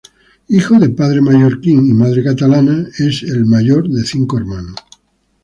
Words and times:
Hijo 0.47 0.79
de 0.79 0.89
padre 0.89 1.21
mallorquín 1.21 1.85
y 1.87 1.93
madre 1.93 2.23
catalana, 2.23 2.87
es 2.97 3.21
el 3.21 3.45
mayor 3.45 3.87
de 3.87 4.03
cinco 4.03 4.39
hermanos. 4.39 4.73